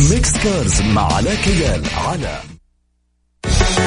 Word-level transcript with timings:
Mix 0.00 0.32
Cars 0.32 0.82
مع 0.82 1.14
علاء 1.14 1.34
كيال 1.34 1.82
على 2.06 2.40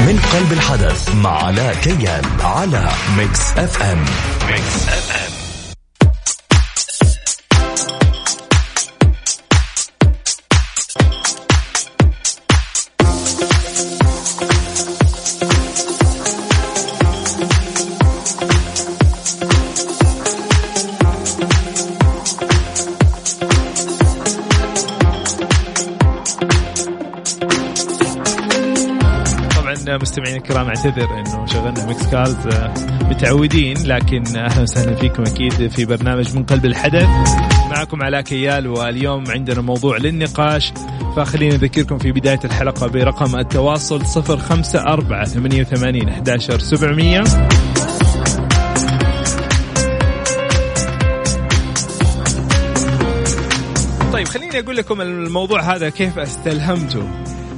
من 0.08 0.20
قلب 0.34 0.54
الحدث 0.54 1.16
مع 1.16 1.44
علاء 1.44 1.76
كيال 1.76 2.26
على 2.42 2.90
Mix 3.18 3.40
FM 3.58 4.06
Mix 4.48 4.88
FM 4.88 5.41
الكرام 30.42 30.68
اعتذر 30.68 31.20
انه 31.20 31.46
شغلنا 31.46 31.86
Mix 31.86 32.08
Cars 32.08 32.48
آه، 32.48 32.74
متعودين 33.10 33.78
لكن 33.86 34.24
أهلا 34.38 34.62
وسهلا 34.62 34.96
فيكم 34.96 35.24
أكيد 35.24 35.68
في 35.68 35.86
برنامج 35.86 36.36
من 36.36 36.44
قلب 36.44 36.66
الحدث. 36.66 37.08
معكم 37.70 38.04
علاء 38.04 38.22
كيال 38.22 38.68
واليوم 38.68 39.24
عندنا 39.28 39.62
موضوع 39.62 39.98
للنقاش. 39.98 40.74
فخلينا 41.16 41.56
نذكركم 41.56 41.98
في 41.98 42.12
بداية 42.12 42.40
الحلقة 42.46 42.88
برقم 42.88 43.40
التواصل 43.40 44.02
054 44.02 45.26
88 45.26 46.10
11 46.10 46.60
700 46.60 47.24
طيب 54.14 54.28
خليني 54.28 54.60
أقول 54.60 54.76
لكم 54.76 55.02
الموضوع 55.02 55.62
هذا 55.62 55.90
كيف 55.90 56.20
استلهمته. 56.20 57.08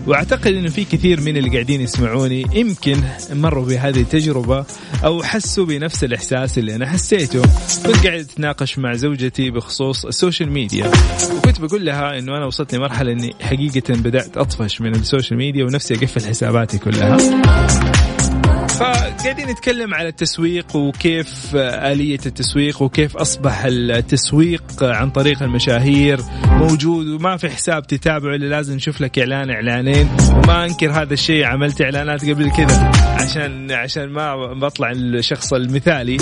واعتقد 0.08 0.48
إنه 0.48 0.70
في 0.70 0.86
كثير 0.86 1.22
من 1.22 1.38
اللي 1.38 1.50
قاعدين 1.50 1.82
يسمعوني 1.82 2.46
يمكن 2.54 2.98
مروا 3.32 3.66
بهذه 3.66 4.02
التجربة 4.02 4.66
أو 5.06 5.24
حسوا 5.24 5.66
بنفس 5.66 6.04
الإحساس 6.04 6.58
اللي 6.58 6.76
أنا 6.76 6.88
حسيته. 6.88 7.42
كنت 7.86 8.08
قاعد 8.08 8.20
أتناقش 8.20 8.80
مع 8.80 8.94
زوجتي 8.94 9.50
بخصوص 9.50 10.06
ال 10.06 10.12
social 10.12 10.52
media. 10.52 10.92
وكنت 11.38 11.62
بقول 11.62 11.86
لها 11.86 12.20
إنه 12.20 12.38
أنا 12.38 12.46
وصلت 12.46 12.76
لمرحلة 12.76 13.12
إني 13.12 13.36
حقيقة 13.42 13.94
بدأت 13.94 14.38
أطفش 14.38 14.82
من 14.82 14.96
ال 14.96 15.02
social 15.02 15.38
media 15.38 15.66
ونفسي 15.66 15.94
أقفل 15.94 16.28
حساباتي 16.28 16.78
كلها. 16.78 17.18
فقاعدين 18.80 19.50
نتكلم 19.50 19.94
على 19.94 20.08
التسويق 20.08 20.76
وكيف 20.76 21.56
آلية 21.56 22.20
التسويق 22.26 22.82
وكيف 22.82 23.18
أصبح 23.18 23.66
التسويق 23.66 24.64
عن 24.82 25.10
طريق 25.10 25.44
المشاهير 25.44 26.20
موجود 26.46 27.08
وما 27.08 27.38
في 27.38 27.50
حساب 27.50 27.88
تتابعه 27.88 28.36
إلا 28.36 28.46
لازم 28.46 28.76
نشوف 28.76 29.02
لك 29.02 29.20
إعلان 29.20 29.50
إعلانين. 29.50 30.10
وما 30.34 30.66
أنكر 30.66 30.92
هذا 30.92 31.14
الشيء 31.14 31.46
عملت 31.46 31.82
إعلانات 31.82 32.30
قبل 32.30 32.52
كذا 32.52 32.92
عشان 33.22 33.72
عشان 33.72 34.10
ما 34.10 34.54
بطلع 34.54 34.92
الشخص 34.92 35.54
المثالي. 35.54 36.18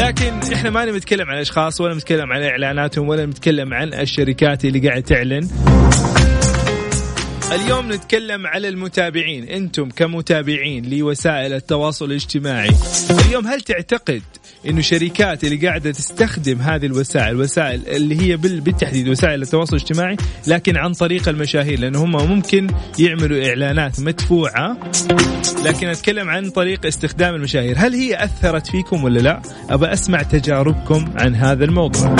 لكن 0.00 0.52
إحنا 0.52 0.70
ما 0.70 0.84
نتكلم 0.84 1.30
عن 1.30 1.38
أشخاص 1.38 1.80
ولا 1.80 1.94
نتكلم 1.94 2.32
عن 2.32 2.42
إعلاناتهم 2.42 3.08
ولا 3.08 3.26
نتكلم 3.26 3.74
عن 3.74 3.94
الشركات 3.94 4.64
اللي 4.64 4.88
قاعد 4.88 5.02
تعلن. 5.02 5.48
اليوم 7.52 7.92
نتكلم 7.92 8.46
على 8.46 8.68
المتابعين. 8.68 9.48
أنتم 9.48 9.88
كمتابعين 9.90 10.90
لوسائل 10.90 11.52
التواصل 11.52 12.04
الاجتماعي. 12.04 12.70
اليوم 13.26 13.46
هل 13.46 13.60
تعتقد 13.60 14.22
إنه 14.68 14.80
شركات 14.80 15.44
اللي 15.44 15.66
قاعدة 15.66 15.90
تستخدم 15.90 16.60
هذه 16.60 16.86
الوسائل 16.86 17.36
وسائل 17.36 17.82
اللي 17.88 18.20
هي 18.20 18.36
بالتحديد 18.36 19.08
وسائل 19.08 19.42
التواصل 19.42 19.76
الاجتماعي 19.76 20.16
لكن 20.46 20.76
عن 20.76 20.92
طريق 20.92 21.28
المشاهير؟ 21.28 21.80
لأنه 21.80 22.04
هم 22.04 22.12
ممكن 22.12 22.66
يعملوا 22.98 23.48
إعلانات 23.48 24.00
مدفوعة. 24.00 24.78
لكن 25.64 25.86
أتكلم 25.88 26.28
عن 26.28 26.50
طريق 26.50 26.86
استخدام 26.86 27.34
المشاهير. 27.34 27.74
هل 27.78 27.94
هي 27.94 28.24
أثرت 28.24 28.66
فيكم 28.66 29.04
ولا 29.04 29.20
لا؟ 29.20 29.42
أبى 29.70 29.86
أسمع 29.86 30.22
تجاربكم 30.22 31.04
عن 31.16 31.34
هذا 31.34 31.64
الموضوع. 31.64 32.16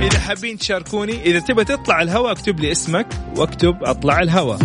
إذا 0.00 0.18
حابين 0.18 0.58
تشاركوني 0.58 1.22
إذا 1.22 1.38
تبى 1.38 1.64
تطلع 1.64 2.02
الهواء 2.02 2.32
اكتب 2.32 2.60
لي 2.60 2.72
اسمك 2.72 3.06
واكتب 3.36 3.76
أطلع 3.82 4.20
الهواء. 4.20 4.58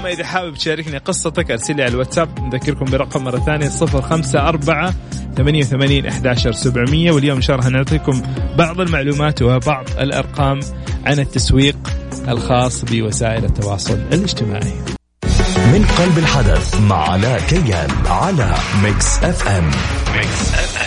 أما 0.00 0.12
إذا 0.12 0.24
حابب 0.24 0.54
تشاركني 0.54 0.98
قصتك 0.98 1.50
أرسل 1.50 1.76
لي 1.76 1.82
على 1.82 1.92
الواتساب 1.92 2.40
نذكركم 2.40 2.84
برقم 2.84 3.24
مرة 3.24 3.38
ثانية 3.38 3.68
054 3.68 4.94
88 5.36 6.06
11 6.06 6.52
700 6.52 7.10
واليوم 7.10 7.36
ان 7.36 7.42
شاء 7.42 7.56
الله 7.56 7.68
نعطيكم 7.68 8.22
بعض 8.58 8.80
المعلومات 8.80 9.42
وبعض 9.42 9.84
الأرقام 10.00 10.60
عن 11.06 11.18
التسويق 11.18 11.76
الخاص 12.28 12.84
بوسائل 12.84 13.44
التواصل 13.44 13.98
الاجتماعي. 14.12 14.74
من 15.72 15.84
قلب 15.98 16.18
الحدث 16.18 16.80
مع 16.80 17.10
علاء 17.10 17.40
كيال 17.40 17.90
على 18.06 18.54
Mix 18.82 19.18
FM 19.24 19.70
Mix 20.14 20.54
FM 20.54 20.83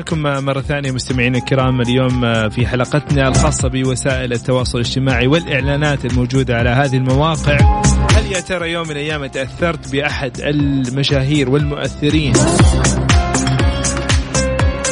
لكم 0.00 0.22
مرة 0.22 0.60
ثانية 0.60 0.90
مستمعينا 0.90 1.38
الكرام. 1.38 1.80
اليوم 1.80 2.48
في 2.48 2.66
حلقتنا 2.66 3.28
الخاصة 3.28 3.68
بوسائل 3.68 4.32
التواصل 4.32 4.78
الاجتماعي 4.78 5.26
والإعلانات 5.26 6.04
الموجودة 6.04 6.56
على 6.56 6.70
هذه 6.70 6.96
المواقع. 6.96 7.89
يا 8.30 8.40
ترى 8.40 8.72
يوم 8.72 8.84
من 8.84 8.90
الأيام 8.92 9.26
تأثرت 9.26 9.92
بأحد 9.92 10.40
المشاهير 10.40 11.50
والمؤثرين؟ 11.50 12.32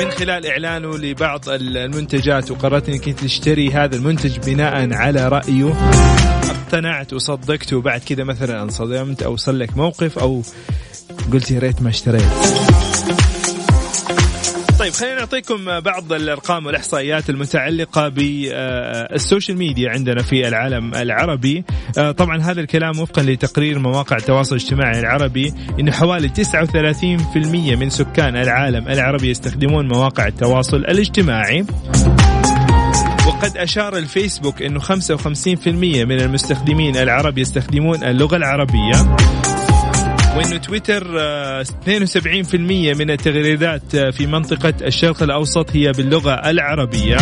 من 0.00 0.10
خلال 0.10 0.46
إعلانه 0.46 0.98
لبعض 0.98 1.48
المنتجات 1.48 2.50
وقررت 2.50 2.88
إنك 2.88 3.04
تشتري 3.04 3.70
هذا 3.70 3.96
المنتج 3.96 4.38
بناء 4.38 4.92
على 4.92 5.28
رأيه. 5.28 5.72
اقتنعت 6.50 7.12
وصدقت 7.12 7.72
وبعد 7.72 8.00
كذا 8.00 8.24
مثلا 8.24 8.62
انصدمت 8.62 9.22
أو 9.22 9.36
صار 9.36 9.54
لك 9.54 9.76
موقف 9.76 10.18
أو 10.18 10.42
قلت 11.32 11.50
يا 11.50 11.58
ريت 11.58 11.82
ما 11.82 11.88
اشتريت. 11.88 12.22
طيب 14.88 14.96
خلينا 14.96 15.18
نعطيكم 15.18 15.80
بعض 15.80 16.12
الأرقام 16.12 16.66
والإحصائيات 16.66 17.30
المتعلقة 17.30 18.08
بال 18.08 18.46
social 18.46 19.58
media 19.58 19.90
عندنا 19.90 20.22
في 20.22 20.48
العالم 20.48 20.94
العربي. 20.94 21.64
آه، 21.98 22.10
طبعا 22.10 22.42
هذا 22.42 22.60
الكلام 22.60 22.98
وفقا 22.98 23.22
لتقرير 23.22 23.78
مواقع 23.78 24.16
التواصل 24.16 24.56
الاجتماعي 24.56 25.00
العربي 25.00 25.54
انه 25.80 25.92
حوالي 25.92 26.28
39% 26.28 27.76
من 27.76 27.90
سكان 27.90 28.36
العالم 28.36 28.88
العربي 28.88 29.30
يستخدمون 29.30 29.88
مواقع 29.88 30.26
التواصل 30.26 30.76
الاجتماعي. 30.76 31.66
وقد 33.26 33.56
أشار 33.56 33.96
الفيسبوك 33.96 34.62
أنه 34.62 34.80
55% 34.80 36.04
من 36.04 36.20
المستخدمين 36.20 36.96
العرب 36.96 37.38
يستخدمون 37.38 38.04
اللغة 38.04 38.36
العربية. 38.36 39.16
وإنه 40.38 40.56
تويتر 40.56 41.02
72% 41.62 42.90
آه، 42.90 42.94
من 42.94 43.10
التغريدات 43.10 43.94
آه، 43.94 44.10
في 44.10 44.26
منطقة 44.26 44.74
الشرق 44.82 45.22
الأوسط 45.22 45.76
هي 45.76 45.92
باللغة 45.92 46.34
العربية. 46.50 47.16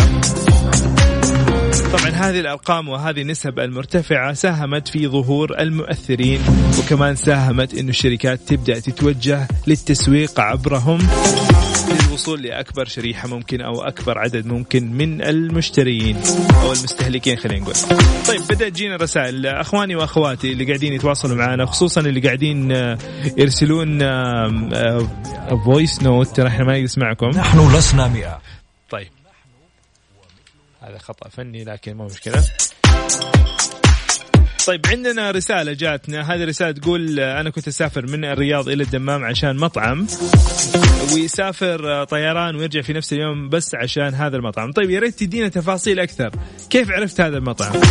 طبعا 1.93 2.09
هذه 2.09 2.39
الأرقام 2.39 2.89
وهذه 2.89 3.21
النسب 3.21 3.59
المرتفعة 3.59 4.33
ساهمت 4.33 4.87
في 4.87 5.07
ظهور 5.07 5.59
المؤثرين 5.59 6.41
وكمان 6.79 7.15
ساهمت 7.15 7.73
إنه 7.73 7.89
الشركات 7.89 8.39
تبدأ 8.39 8.79
تتوجه 8.79 9.47
للتسويق 9.67 10.39
عبرهم. 10.39 10.99
للوصول 11.89 12.41
لأكبر 12.43 12.85
شريحة 12.85 13.27
ممكن 13.27 13.61
أو 13.61 13.81
أكبر 13.81 14.17
عدد 14.17 14.45
ممكن 14.45 14.91
من 14.91 15.21
المشترين 15.21 16.15
أو 16.61 16.73
المستهلكين 16.73 17.37
خلينا 17.37 17.61
نقول. 17.61 17.75
طيب 18.27 18.41
بدات 18.41 18.73
تجينا 18.73 18.95
رسائل 18.95 19.47
اخواني 19.47 19.95
وأخواتي 19.95 20.51
اللي 20.51 20.65
قاعدين 20.65 20.93
يتواصلوا 20.93 21.35
معنا 21.35 21.65
خصوصا 21.65 22.01
اللي 22.01 22.19
قاعدين 22.19 22.71
آه، 22.71 22.97
يرسلون 23.37 23.99
voice 25.65 26.03
note 26.03 26.27
ترى 26.27 26.47
إحنا 26.47 26.63
ما 26.63 26.79
نسمعكم. 26.81 27.29
نحن 27.29 27.75
لسنا 27.77 28.07
مئة. 28.07 28.41
طيب 28.89 29.07
هذا 30.81 30.97
خطأ 30.97 31.29
فني 31.29 31.63
لكن 31.63 31.97
مو 31.97 32.05
مشكلة. 32.05 32.43
طيب 34.67 34.81
عندنا 34.87 35.31
رسالة 35.31 35.73
جاتنا. 35.73 36.33
هذه 36.33 36.43
رسالة 36.43 36.71
تقول 36.71 37.19
أنا 37.19 37.49
كنت 37.49 37.67
أسافر 37.67 38.07
من 38.07 38.25
الرياض 38.25 38.69
إلى 38.69 38.83
الدمام 38.83 39.23
عشان 39.23 39.57
مطعم 39.57 40.07
ويسافر 41.13 42.03
طيران 42.03 42.55
ويرجع 42.55 42.81
في 42.81 42.93
نفس 42.93 43.13
اليوم 43.13 43.49
بس 43.49 43.75
عشان 43.75 44.13
هذا 44.13 44.37
المطعم. 44.37 44.71
طيب 44.71 44.89
يا 44.89 44.99
ريت 44.99 45.19
تدينا 45.19 45.47
تفاصيل 45.47 45.99
أكثر. 45.99 46.31
كيف 46.69 46.91
عرفت 46.91 47.21
هذا 47.21 47.37
المطعم؟ 47.37 47.81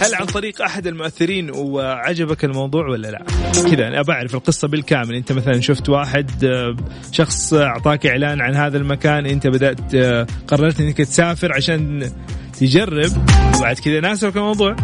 هل 0.00 0.14
عن 0.14 0.26
طريق 0.26 0.62
أحد 0.62 0.86
المؤثرين 0.86 1.50
وعجبك 1.50 2.44
الموضوع 2.44 2.88
ولا 2.88 3.08
لا؟ 3.08 3.24
كذا 3.70 3.88
أنا 3.88 4.02
بعرف 4.02 4.34
القصة 4.34 4.68
بالكامل، 4.68 5.14
أنت 5.14 5.32
مثلا 5.32 5.60
شفت 5.60 5.88
واحد 5.88 6.30
شخص 7.12 7.54
أعطاك 7.54 8.06
إعلان 8.06 8.40
عن 8.40 8.54
هذا 8.54 8.78
المكان، 8.78 9.26
أنت 9.26 9.46
بدأت 9.46 9.94
آه، 9.94 10.26
قررت 10.48 10.80
إنك 10.80 10.96
تسافر 10.96 11.52
عشان 11.52 12.10
تجرب 12.60 13.12
وبعد 13.58 13.78
كذا 13.78 14.00
ناسبك 14.00 14.36
الموضوع. 14.36 14.76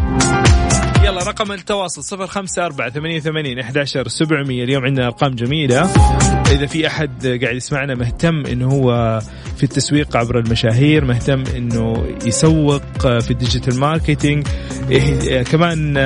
يلا 1.09 1.23
رقم 1.23 1.51
التواصل 1.51 2.03
صفر 2.03 2.27
خمسة 2.27 2.65
أربعة 2.65 2.89
ثمانية 2.89 3.19
ثمانين 3.19 3.59
أحداشر 3.59 4.07
سبعمية. 4.07 4.63
اليوم 4.63 4.83
عندنا 4.83 5.05
أرقام 5.05 5.35
جميلة. 5.35 5.89
إذا 6.51 6.65
في 6.65 6.87
أحد 6.87 7.39
قاعد 7.43 7.55
يسمعنا 7.55 7.95
مهتم 7.95 8.45
إنه 8.45 8.67
هو 8.67 9.19
في 9.57 9.63
التسويق 9.63 10.17
عبر 10.17 10.39
المشاهير 10.39 11.05
مهتم 11.05 11.43
إنه 11.55 12.05
يسوق 12.25 12.81
في 13.01 13.31
ال 13.31 13.37
digital 13.37 13.79
marketing 13.79 14.47
إيه، 14.91 15.43
كمان 15.43 15.97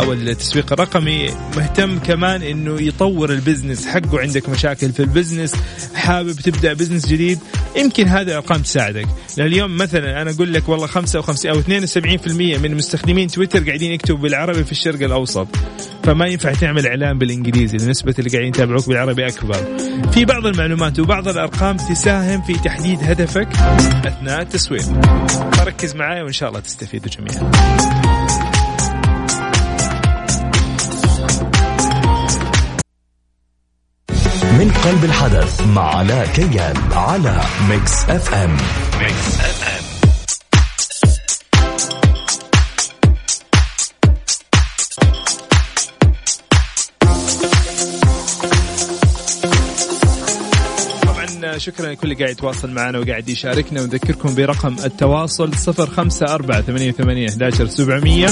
أو 0.00 0.12
التسويق 0.12 0.72
الرقمي 0.72 1.30
مهتم 1.56 1.98
كمان 1.98 2.42
إنه 2.42 2.82
يطور 2.82 3.30
ال 3.30 3.36
business 3.36 3.86
حقه. 3.86 4.20
عندك 4.20 4.48
مشاكل 4.48 4.92
في 4.92 5.00
ال 5.00 5.06
business 5.06 5.54
حابب 5.94 6.32
تبدأ 6.32 6.72
business 6.72 7.06
جديد 7.06 7.38
يمكن 7.76 8.08
هذه 8.08 8.26
الأرقام 8.28 8.62
تساعدك. 8.62 9.06
لأن 9.36 9.46
اليوم 9.46 9.76
مثلا 9.76 10.22
أنا 10.22 10.30
أقول 10.30 10.54
لك 10.54 10.68
والله 10.68 10.86
55 10.86 11.50
أو 11.50 11.60
72% 11.60 12.58
من 12.58 12.74
مستخدمين 12.74 13.28
تويتر 13.28 13.64
قاعدين 13.66 13.92
يكتبوا 13.92 14.05
بالعربي 14.10 14.64
في 14.64 14.72
الشرق 14.72 15.02
الأوسط 15.02 15.48
فما 16.04 16.26
ينفع 16.26 16.52
تعمل 16.52 16.86
إعلان 16.86 17.18
بالإنجليزي 17.18 17.90
نسبة 17.90 18.14
اللي 18.18 18.30
قاعدين 18.30 18.48
يتابعوك 18.48 18.88
بالعربي 18.88 19.26
أكبر. 19.26 19.58
في 20.12 20.24
بعض 20.24 20.46
المعلومات 20.46 21.00
وبعض 21.00 21.28
الأرقام 21.28 21.76
تساهم 21.76 22.42
في 22.42 22.52
تحديد 22.52 22.98
هدفك 23.02 23.48
أثناء 24.04 24.42
التسويق. 24.42 24.82
فركز 25.52 25.94
معايا 25.96 26.22
وإن 26.22 26.32
شاء 26.32 26.48
الله 26.48 26.60
تستفيدوا 26.60 27.10
جميعا. 27.10 27.50
من 34.58 34.70
قلب 34.84 35.04
الحدث 35.04 35.66
مع 35.66 35.96
علاء 35.96 36.26
كيال 36.26 36.76
على 36.92 37.40
Mix 37.68 38.04
FM 38.04 38.56
Mix 39.00 39.40
FM 39.40 39.85
شكرا 51.58 51.92
لكل 51.92 52.14
قاعد 52.14 52.30
يتواصل 52.30 52.70
معنا 52.70 52.98
وقاعد 52.98 53.28
يشاركنا. 53.28 53.82
ونذكركم 53.82 54.34
برقم 54.34 54.76
التواصل 54.84 55.54
صفر 55.54 55.86
خمسة 55.86 56.26
أربعة 56.34 56.62
ثمانية 56.62 56.92
ثمانية 56.92 57.26
سبعمية. 57.68 58.28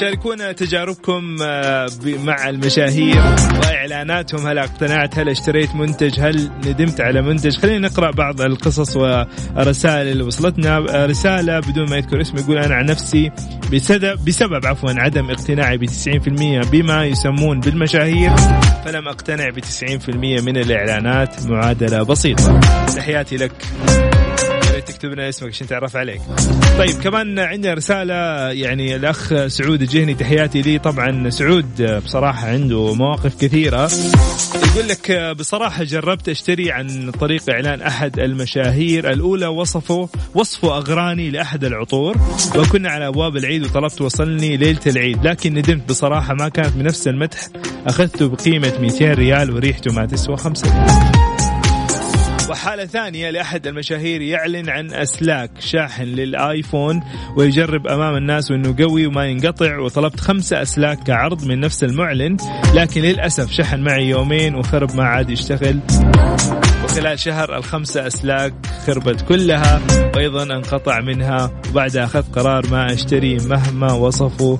شاركونا 0.00 0.52
تجاربكم 0.52 1.36
آه، 1.42 1.88
مع 2.04 2.48
المشاهير 2.48 3.22
وإعلاناتهم. 3.62 4.46
هل 4.46 4.58
اقتنعت؟ 4.58 5.18
هل 5.18 5.28
اشتريت 5.28 5.74
منتج؟ 5.74 6.20
هل 6.20 6.50
ندمت 6.66 7.00
على 7.00 7.22
منتج؟ 7.22 7.56
خلينا 7.56 7.88
نقرأ 7.88 8.10
بعض 8.10 8.40
القصص 8.40 8.96
والرسائل 8.96 10.08
اللي 10.08 10.22
وصلتنا. 10.24 10.76
آه، 10.76 11.06
رسالة 11.06 11.60
بدون 11.60 11.90
ما 11.90 11.96
يذكر 11.96 12.20
اسمه 12.20 12.40
يقول 12.40 12.58
أنا 12.58 12.74
عن 12.74 12.86
نفسي 12.86 13.30
بسبب 13.72 14.24
بسبب 14.24 14.66
عفوا 14.66 14.90
عدم 14.96 15.30
اقتناعي 15.30 15.76
ب 15.76 15.84
90% 15.84 16.70
بما 16.70 17.04
يسمون 17.04 17.60
بالمشاهير 17.60 18.36
فلم 18.84 19.08
أقتنع 19.08 19.50
ب 19.50 19.60
90% 19.60 20.40
من 20.40 20.56
الإعلانات. 20.56 21.46
معادلة 21.46 22.02
بسيطة. 22.02 22.60
تحياتي 22.96 23.36
لك. 23.36 23.52
تكتب 25.06 25.18
لنا 25.18 25.28
اسمك 25.28 25.48
عشان 25.48 25.66
تعرف 25.66 25.96
عليك. 25.96 26.20
طيب 26.78 27.02
كمان 27.02 27.38
عندنا 27.38 27.74
رسالة 27.74 28.14
يعني 28.50 28.96
الأخ 28.96 29.46
سعود 29.46 29.82
الجهني 29.82 30.14
تحياتي 30.14 30.62
لي. 30.62 30.78
طبعا 30.78 31.30
سعود 31.30 32.00
بصراحة 32.04 32.48
عنده 32.48 32.94
مواقف 32.94 33.34
كثيرة. 33.40 33.90
يقول 34.72 34.88
لك 34.88 35.36
بصراحة 35.38 35.84
جربت 35.84 36.28
أشتري 36.28 36.72
عن 36.72 37.10
طريق 37.10 37.50
إعلان 37.50 37.82
أحد 37.82 38.18
المشاهير 38.18 39.10
الأولى 39.12 39.46
وصفه 39.46 40.08
وصفه 40.34 40.76
أغراني 40.76 41.30
لأحد 41.30 41.64
العطور 41.64 42.16
وكنا 42.56 42.90
على 42.90 43.06
أبواب 43.08 43.36
العيد 43.36 43.64
وطلبت 43.64 44.00
وصلني 44.00 44.56
ليلة 44.56 44.80
العيد 44.86 45.26
لكن 45.26 45.54
ندمت 45.54 45.88
بصراحة 45.88 46.34
ما 46.34 46.48
كانت 46.48 46.76
بنفس 46.76 47.08
المدح 47.08 47.48
أخذته 47.86 48.28
بقيمة 48.28 48.72
200 48.80 49.12
ريال 49.12 49.50
وريحته 49.50 49.92
ما 49.92 50.06
تسوى 50.06 50.36
5 50.36 51.15
وحالة 52.50 52.86
ثانية 52.86 53.30
لأحد 53.30 53.66
المشاهير 53.66 54.22
يعلن 54.22 54.68
عن 54.68 54.92
أسلاك 54.92 55.50
شاحن 55.58 56.04
للآيفون 56.04 57.00
ويجرب 57.36 57.86
أمام 57.86 58.16
الناس 58.16 58.50
وأنه 58.50 58.76
قوي 58.78 59.06
وما 59.06 59.24
ينقطع 59.24 59.78
وطلبت 59.78 60.20
خمسة 60.20 60.62
أسلاك 60.62 60.98
كعرض 61.02 61.44
من 61.46 61.60
نفس 61.60 61.84
المعلن 61.84 62.36
لكن 62.74 63.00
للأسف 63.00 63.50
شحن 63.50 63.80
معي 63.80 64.08
يومين 64.08 64.54
وخرب 64.54 64.94
ما 64.94 65.04
عاد 65.04 65.30
يشتغل. 65.30 65.80
وخلال 66.84 67.18
شهر 67.18 67.56
الخمسة 67.56 68.06
أسلاك 68.06 68.54
خربت 68.86 69.20
كلها 69.20 69.80
وأيضا 70.14 70.42
انقطع 70.42 71.00
منها 71.00 71.62
وبعدها 71.70 72.04
أخذت 72.04 72.38
قرار 72.38 72.66
ما 72.70 72.92
أشتري 72.92 73.36
مهما 73.36 73.92
وصفوا. 73.92 74.56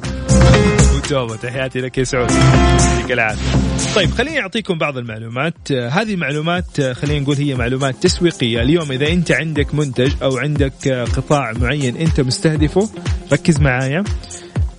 توبه 1.09 1.37
تحياتي 1.37 1.81
لك 1.81 1.99
يا 1.99 2.05
سعود. 2.05 2.31
يعطيك 2.31 3.13
العافية. 3.13 3.59
طيب 3.95 4.11
خليني 4.11 4.41
أعطيكم 4.41 4.79
بعض 4.79 4.99
المعلومات. 4.99 5.73
هذه 5.73 6.17
معلومات 6.17 6.81
خلينا 6.81 7.21
نقول 7.21 7.37
هي 7.37 7.55
معلومات 7.55 8.03
تسويقية. 8.03 8.63
اليوم 8.63 8.93
إذا 8.93 9.09
أنت 9.09 9.33
عندك 9.33 9.75
منتج 9.75 10.13
أو 10.23 10.39
عندك 10.39 10.89
قطاع 10.89 11.53
معين 11.53 11.97
أنت 11.97 12.21
مستهدفه 12.21 12.91
ركز 13.33 13.61
معايا. 13.61 14.05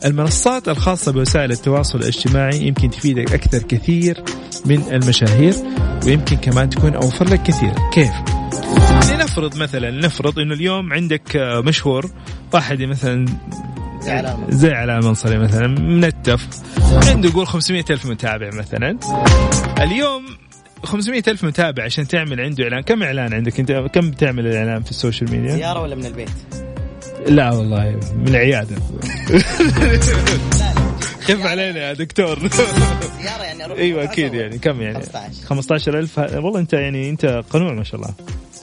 المنصات 0.06 0.70
الخاصة 0.70 1.12
بوسائل 1.12 1.52
التواصل 1.52 2.00
الاجتماعي 2.00 2.68
يمكن 2.68 2.90
تفيدك 2.90 3.34
أكثر 3.34 3.64
كثير 3.64 4.24
من 4.66 4.82
المشاهير 4.92 5.54
ويمكن 6.06 6.36
كمان 6.36 6.70
تكون 6.70 6.96
أوفر 6.96 7.26
لك 7.30 7.44
كثير. 7.44 7.74
كيف؟ 7.94 8.12
لنفرض 9.12 9.58
مثلا 9.58 9.92
نفرض 9.92 10.40
إنه 10.40 10.54
اليوم 10.54 10.94
عندك 10.94 11.36
مشهور 11.66 12.10
واحد 12.54 12.82
مثلا 12.82 13.26
زي 14.02 14.12
علامة. 14.12 14.46
زي 14.50 14.72
علامة 14.72 15.08
منصري 15.08 15.38
مثلا 15.38 15.68
منتف 15.68 16.48
عنده 17.08 17.30
يقول 17.30 17.48
500 17.48 17.86
ألف 17.90 18.06
متابع 18.06 18.50
مثلا. 18.54 18.98
اليوم 19.80 20.26
500 20.84 21.24
ألف 21.28 21.44
متابع 21.44 21.84
عشان 21.84 22.08
تعمل 22.08 22.42
عنده 22.42 22.64
إعلان. 22.64 22.82
كم 22.82 23.04
إعلان 23.04 23.34
عندك 23.34 23.60
أنت؟ 23.60 23.72
كم 23.72 24.12
بتعمل 24.12 24.48
الإعلان 24.48 24.84
في 24.84 24.92
السوشيال 24.92 25.32
ميديا؟ 25.32 25.56
زيارة 25.56 25.82
ولا 25.82 25.96
من 25.96 26.06
البيت؟ 26.06 26.30
لا 27.28 27.52
والله 27.52 28.00
من 28.16 28.28
العيادة 28.28 28.76
خف 31.28 31.46
علينا 31.46 31.80
يا 31.80 31.94
دكتور. 31.94 32.40
زيارة 33.22 33.44
يعني 33.44 33.74
أيوه 33.74 34.04
أكيد 34.04 34.34
يعني. 34.34 34.58
كم 34.58 34.82
يعني؟ 34.82 35.00
15 35.00 35.48
15000 35.48 36.20
والله 36.20 36.60
أنت 36.60 36.74
يعني 36.74 37.10
أنت 37.10 37.26
قنوع 37.26 37.74
ما 37.74 37.84
شاء 37.84 37.96
الله. 37.96 38.14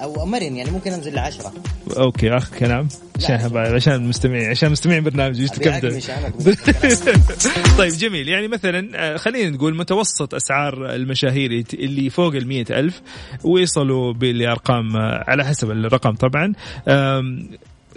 أو 0.02 0.26
مرن 0.26 0.56
يعني 0.56 0.70
ممكن 0.70 0.92
أنزل 0.92 1.14
لعشرة. 1.14 1.52
أوكي 1.96 2.36
اخر 2.36 2.58
كلام. 2.58 2.88
عشان 3.16 3.56
عشان 3.56 3.92
المستمعين 3.92 4.50
عشان 4.50 4.70
مستمعين 4.70 5.04
برنامج 5.04 5.40
إيش 5.40 5.50
طيب 7.78 7.92
جميل. 7.92 8.28
يعني 8.28 8.48
مثلا 8.48 8.88
آه، 8.94 9.16
خلينا 9.16 9.50
نقول 9.50 9.76
متوسط 9.76 10.34
أسعار 10.34 10.94
المشاهير 10.94 11.64
اللي 11.74 12.10
فوق 12.10 12.34
ال 12.34 12.72
ألف 12.72 13.02
ويصلوا 13.44 14.12
بالأرقام 14.12 14.96
آه، 14.96 15.24
على 15.28 15.44
حسب 15.44 15.70
الرقم 15.70 16.14
طبعا. 16.14 16.52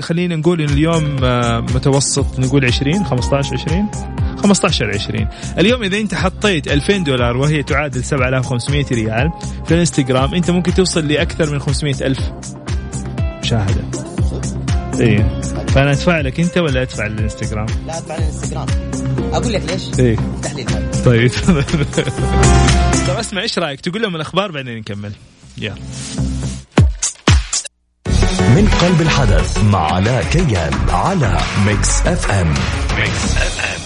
خلينا 0.02 0.36
نقول 0.36 0.62
إن 0.62 0.70
اليوم 0.70 1.18
آه، 1.24 1.60
متوسط 1.60 2.40
نقول 2.40 2.66
20 2.66 3.06
15 3.06 3.54
20 3.54 4.17
15 4.38 4.90
20 4.96 5.28
اليوم 5.58 5.84
إذا 5.84 5.98
أنت 5.98 6.16
حطيت 6.16 6.68
2000 6.68 6.98
دولار 6.98 7.38
وهي 7.38 7.64
تعادل 7.64 8.04
7500 8.04 8.86
ريال 8.92 9.32
في 9.66 9.74
الانستغرام 9.74 10.34
أنت 10.34 10.52
ممكن 10.52 10.74
توصل 10.74 11.08
لأكثر 11.08 11.54
من 11.54 11.60
500 11.60 11.96
ألف 12.02 12.20
مشاهدة. 13.44 13.84
اي 15.00 15.26
فأنا 15.68 15.92
أدفع 15.92 16.22
لك 16.22 16.40
أنت 16.40 16.58
ولا 16.58 16.82
أدفع 16.82 17.08
للانستغرام؟ 17.08 17.66
لا 17.88 17.98
أدفع 17.98 18.18
للانستغرام. 18.18 18.68
أقول 19.34 19.54
لك 19.54 19.62
ليش؟ 19.72 20.00
إيه. 20.00 20.18
افتح 20.36 20.54
لي 20.54 20.64
طيب. 21.06 21.32
طيب 23.08 23.18
أسمع 23.20 23.42
إيش 23.42 23.60
رأيك؟ 23.60 23.82
تقول 23.82 24.02
لهم 24.02 24.16
الأخبار 24.16 24.52
بعدين 24.52 24.78
نكمل. 24.78 25.12
يلا. 25.58 25.76
من 28.56 28.68
قلب 28.82 29.02
الحدث 29.02 29.64
مع 29.64 29.94
علاء 29.94 30.24
كيال 30.24 30.74
على 30.90 31.38
Mix 31.66 32.02
FM. 32.02 32.54
Mix 32.98 33.38
FM. 33.38 33.77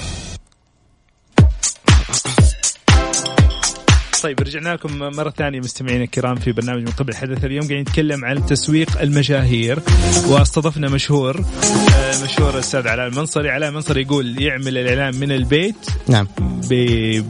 طيب 4.23 4.39
رجعنا 4.39 4.69
لكم 4.69 4.99
مرة 4.99 5.29
ثانية 5.29 5.59
مستمعينا 5.59 6.03
الكرام 6.03 6.35
في 6.35 6.51
برنامج 6.51 6.81
من 6.81 6.91
قبل 6.91 7.15
حدث 7.15 7.45
اليوم 7.45 7.61
قاعدين 7.61 7.81
نتكلم 7.81 8.25
عن 8.25 8.45
تسويق 8.45 9.01
المشاهير 9.01 9.79
واستضفنا 10.27 10.89
مشهور 10.89 11.37
آه، 11.37 12.23
مشهور 12.23 12.53
الأستاذ 12.53 12.87
علاء 12.87 13.07
المنصري. 13.07 13.49
علاء 13.49 13.69
المنصري 13.69 14.01
يقول 14.01 14.41
يعمل 14.41 14.77
الإعلان 14.77 15.19
من 15.19 15.31
البيت 15.31 15.75
نعم. 16.07 16.27
ب 16.69 16.73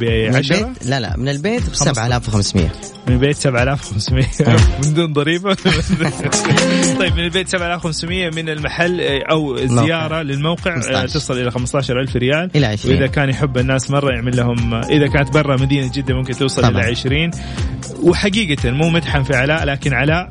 من 0.04 0.36
10 0.36 0.56
البيت؟ 0.56 0.86
لا 0.86 1.00
لا 1.00 1.18
من 1.18 1.30
البيت 1.30 1.70
ب 1.70 1.76
7500 1.76 2.72
من 3.08 3.14
البيت 3.14 3.36
7500 3.36 4.26
من 4.84 4.94
دون 4.94 5.14
ضريبة. 5.14 5.54
طيب 7.00 7.14
من 7.14 7.24
البيت 7.24 7.48
7500 7.48 8.30
من 8.30 8.50
المحل 8.50 9.02
آه، 9.02 9.20
أو 9.32 9.58
زيارة 9.58 10.22
للموقع 10.22 10.72
آه، 10.72 10.82
15. 10.82 11.08
تصل 11.08 11.38
إلى 11.38 11.52
15000 11.52 12.16
ريال. 12.16 12.52
إلى 12.56 12.66
20. 12.66 12.96
وإذا 12.96 13.08
كان 13.08 13.30
يحب 13.30 13.58
الناس 13.58 13.92
مرة 13.92 14.12
يعمل 14.12 14.38
لهم 14.38 14.74
آه، 14.74 14.82
إذا 14.90 15.08
كانت 15.08 15.34
برا 15.34 15.62
مدينة 15.62 15.92
جدة 15.94 16.16
ممكن 16.16 16.34
توصل 16.34 16.62
طبعاً. 16.62 16.81
إلى 16.82 16.92
20 16.92 17.32
وحقيقة 18.04 18.72
مو 18.72 18.90
مدحا 18.90 19.24
في 19.24 19.36
علاء 19.36 19.66
لكن 19.66 19.94
علاء 19.94 20.30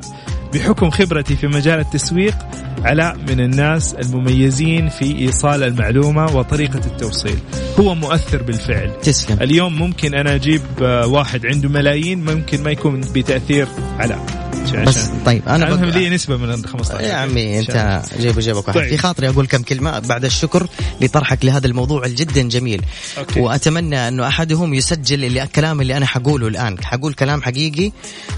بحكم 0.53 0.89
خبرتي 0.89 1.35
في 1.35 1.47
مجال 1.47 1.79
التسويق 1.79 2.35
علاء 2.83 3.17
من 3.17 3.39
الناس 3.39 3.93
المميزين 3.93 4.89
في 4.89 5.19
إيصال 5.19 5.63
المعلومة 5.63 6.35
وطريقة 6.35 6.79
التوصيل. 6.85 7.37
هو 7.79 7.95
مؤثر 7.95 8.43
بالفعل. 8.43 8.91
تسلم. 9.03 9.37
اليوم 9.41 9.79
ممكن 9.79 10.15
أنا 10.15 10.35
أجيب 10.35 10.61
آه، 10.81 11.07
واحد 11.07 11.45
عنده 11.45 11.69
ملايين 11.69 12.25
ممكن 12.25 12.63
ما 12.63 12.71
يكون 12.71 13.01
بتأثير 13.01 13.67
علاء 13.99 14.25
عشان. 14.63 14.83
بس 14.85 15.09
طيب 15.25 15.41
أنا 15.47 15.67
المهم 15.67 15.89
لي 15.89 16.09
نسبة 16.09 16.37
من 16.37 16.51
ال 16.51 16.67
15 16.67 17.03
يا 17.03 17.13
عمي 17.13 17.59
أنت 17.59 18.01
جيب 18.19 18.39
جيبك 18.39 18.67
واحد. 18.67 18.79
طيب. 18.79 18.89
في 18.89 18.97
خاطري 18.97 19.29
أقول 19.29 19.47
كم 19.47 19.61
كلمة 19.61 19.99
بعد 19.99 20.25
الشكر 20.25 20.67
لطرحك 21.01 21.45
لهذا 21.45 21.67
الموضوع 21.67 22.05
الجدا 22.05 22.41
جميل. 22.41 22.81
أوكي. 23.17 23.39
وأتمنى 23.39 24.07
انه 24.07 24.27
أحدهم 24.27 24.73
يسجل 24.73 25.23
اللي 25.23 25.43
الكلام 25.43 25.81
اللي 25.81 25.97
أنا 25.97 26.05
حقوله 26.05 26.47
الآن. 26.47 26.83
حقول 26.83 27.13
كلام 27.13 27.41
حقيقي 27.41 27.91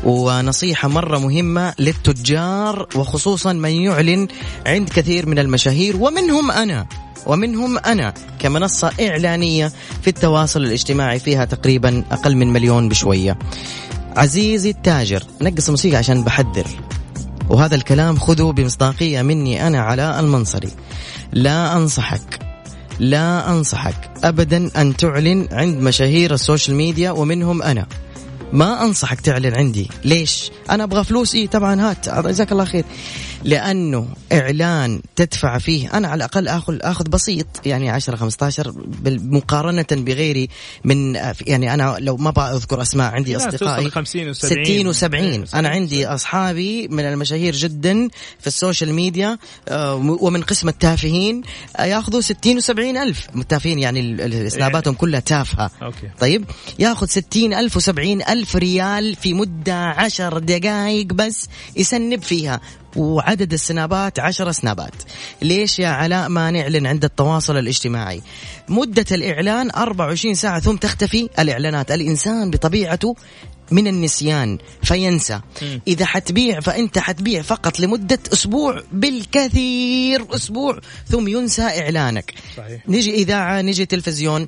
ونصيحة 0.04 0.88
مرة 0.88 1.18
مهمة 1.18 1.74
للتجار 2.08 2.88
وخصوصا 2.96 3.54
من 3.54 3.70
يعلن 3.70 4.28
عند 4.66 4.90
كثير 4.90 5.26
من 5.26 5.40
المشاهير 5.40 5.96
ومنهم 5.98 6.52
أنا 6.52 6.86
ومنهم 7.26 7.78
أنا 7.78 8.14
كمنصة 8.40 8.92
إعلانية 9.02 9.72
في 10.02 10.08
التواصل 10.08 10.64
الاجتماعي 10.64 11.20
فيها 11.20 11.46
تقريبا 11.46 12.04
أقل 12.12 12.36
من 12.36 12.54
مليون 12.54 12.90
بشوية. 12.90 13.38
عزيزي 14.16 14.70
التاجر 14.70 15.24
نقص 15.42 15.66
الموسيقى 15.66 15.98
عشان 15.98 16.24
بحذر. 16.24 16.68
وهذا 17.50 17.76
الكلام 17.76 18.20
خذه 18.20 18.52
بمصداقية 18.52 19.22
مني 19.22 19.68
أنا 19.68 19.80
علاء 19.80 20.20
المنصري. 20.20 20.70
لا 21.34 21.78
أنصحك 21.78 22.40
لا 23.00 23.52
أنصحك 23.52 24.12
أبدا 24.24 24.82
أن 24.82 24.98
تعلن 24.98 25.48
عند 25.52 25.78
مشاهير 25.78 26.34
ال 26.34 26.40
social 26.40 26.78
media 26.78 27.12
ومنهم 27.12 27.62
أنا. 27.62 27.88
ما 28.54 28.84
أنصحك 28.84 29.22
تعلن 29.22 29.54
عندي. 29.56 29.90
ليش؟ 30.06 30.52
أنا 30.70 30.84
أبغى 30.84 31.04
فلوس. 31.04 31.36
إيه 31.36 31.48
طبعا 31.48 31.82
هات. 31.82 32.10
جزاك 32.10 32.52
الله 32.52 32.66
خير. 32.66 32.86
لأنه 33.44 34.08
إعلان 34.34 35.02
تدفع 35.16 35.58
فيه. 35.58 35.98
أنا 35.98 36.08
على 36.08 36.18
الأقل 36.18 36.48
أخذ 36.48 36.78
أخذ 36.82 37.10
بسيط. 37.10 37.48
يعني 37.66 37.90
10 37.90 38.16
15 38.16 38.72
بال- 38.72 39.34
مقارنة 39.34 39.86
بغيري 39.92 40.50
من 40.84 41.16
يعني 41.42 41.74
أنا 41.74 41.96
لو 42.00 42.18
ما 42.18 42.32
بأذكر 42.32 42.82
أسماء 42.82 43.12
عندي 43.12 43.32
لا، 43.34 43.38
أصدقائي. 43.38 43.84
توصل 43.84 43.92
50 43.92 44.34
و70 44.34 44.38
60 44.38 44.94
و70 44.94 45.14
إيه، 45.14 45.44
أنا 45.54 45.70
عندي 45.70 46.08
أصحابي 46.08 46.88
من 46.88 47.04
المشاهير 47.06 47.56
جدا 47.56 48.08
في 48.40 48.48
ال 48.48 48.54
social 48.54 48.94
media 48.94 49.38
آه، 49.70 49.96
ومن 49.96 50.42
قسم 50.42 50.70
التافهين 50.70 51.42
آه، 51.78 51.84
ياخذوا 51.86 52.22
60 52.22 52.62
و70 52.62 52.80
ألف. 52.80 53.28
التافهين 53.36 53.80
يعني 53.80 54.00
ال- 54.00 54.52
سناباتهم 54.52 54.94
كلها 54.94 55.20
تافهة. 55.20 55.72
okay. 55.82 56.10
طيب؟ 56.20 56.46
ياخذ 56.80 57.08
60 57.08 57.54
ألف 57.54 57.90
و70 57.90 58.30
ألف 58.30 58.43
ريال 58.56 59.16
في 59.16 59.34
مدة 59.34 59.76
10 59.76 60.40
دقائق 60.40 61.06
بس 61.06 61.48
يسنب 61.76 62.22
فيها. 62.22 62.62
وعدد 62.96 63.54
السنابات 63.54 64.20
10 64.20 64.52
سنابات. 64.52 64.96
ليش 65.42 65.80
يا 65.80 65.88
علاء؟ 65.88 66.30
ما 66.30 66.52
نعلن 66.52 66.88
عند 66.88 67.04
التواصل 67.04 67.58
الاجتماعي. 67.58 68.22
مدة 68.70 69.06
الإعلان 69.12 69.72
24 69.72 70.36
ساعة 70.36 70.60
ثم 70.60 70.76
تختفي 70.76 71.30
الإعلانات. 71.40 71.92
الإنسان 71.92 72.52
بطبيعته 72.52 73.16
من 73.72 73.88
النسيان 73.88 74.58
فينسى. 74.84 75.40
إذا 75.88 76.06
حتبيع 76.06 76.60
فأنت 76.60 77.00
حتبيع 77.00 77.42
فقط 77.42 77.80
لمدة 77.80 78.20
أسبوع 78.34 78.84
بالكثير 78.92 80.36
أسبوع 80.36 80.80
ثم 81.08 81.28
ينسى 81.28 81.62
إعلانك. 81.62 82.34
صحيح. 82.58 82.90
نجي 82.90 83.14
إذاعة 83.14 83.62
نجي 83.62 83.86
تلفزيون. 83.86 84.48